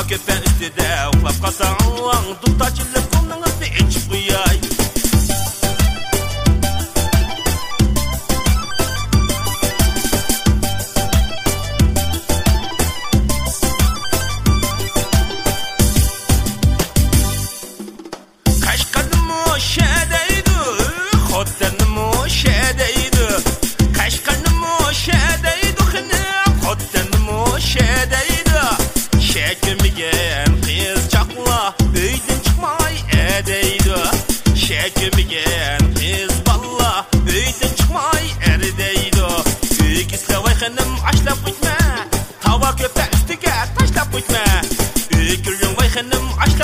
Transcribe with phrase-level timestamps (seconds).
[0.00, 3.09] Ake perde del Klap katan wang Duta chile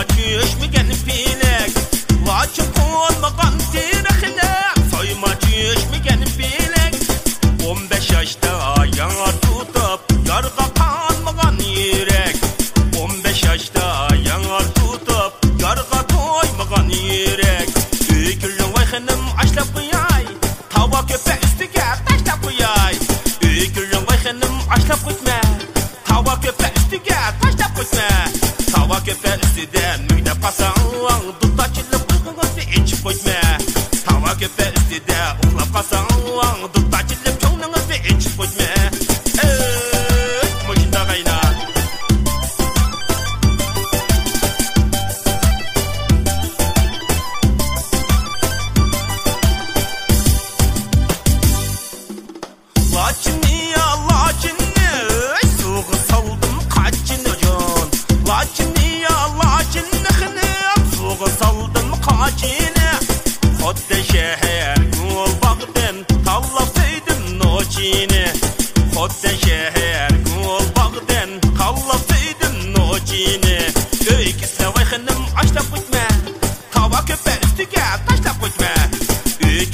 [0.00, 1.70] Soymaçı işmigen pilek?
[2.26, 6.94] Vaçı kon maqam tire xilek Soymaçı işmigen pilek?
[7.68, 8.39] 15 yaşta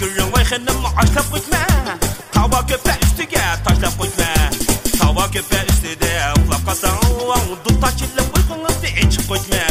[0.01, 1.67] Götürün vayhenim açlap gitme
[2.33, 4.51] Tava köpe üstüge taşlap gitme
[4.99, 6.99] Tava köpe üstüde uklap kasan
[7.65, 9.67] Dut taşille vayhenim içip gitme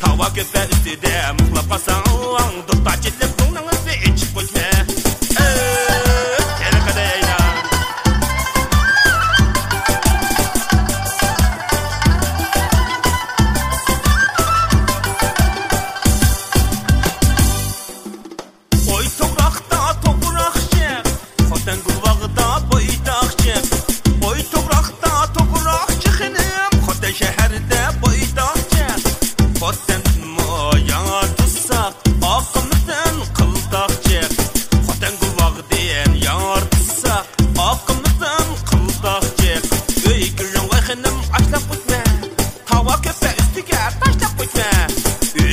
[0.00, 2.04] Tava köpe üstüde muklap kasan
[2.68, 4.95] Dut taşille vayhenim içip gitme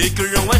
[0.03, 0.52] 一个人。